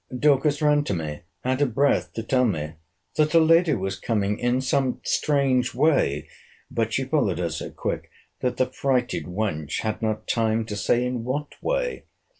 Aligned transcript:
Dorcas 0.17 0.63
ran 0.63 0.83
to 0.85 0.95
me, 0.95 1.19
out 1.45 1.61
of 1.61 1.75
breath, 1.75 2.11
to 2.13 2.23
tell 2.23 2.45
me, 2.45 2.71
that 3.17 3.33
her 3.33 3.39
lady 3.39 3.75
was 3.75 3.99
coming 3.99 4.39
in 4.39 4.59
some 4.59 4.99
strange 5.03 5.75
way; 5.75 6.27
but 6.71 6.91
she 6.91 7.03
followed 7.03 7.37
her 7.37 7.51
so 7.51 7.69
quick, 7.69 8.09
that 8.39 8.57
the 8.57 8.65
frighted 8.65 9.25
wench 9.25 9.81
had 9.81 10.01
not 10.01 10.27
time 10.27 10.65
to 10.65 10.75
say 10.75 11.05
in 11.05 11.23
what 11.23 11.51
way. 11.61 12.05